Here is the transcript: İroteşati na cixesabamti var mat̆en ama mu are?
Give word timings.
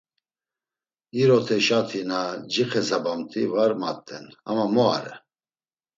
İroteşati 1.21 2.01
na 2.09 2.21
cixesabamti 2.51 3.41
var 3.53 3.71
mat̆en 3.81 4.25
ama 4.49 4.65
mu 4.73 4.83
are? 4.95 5.15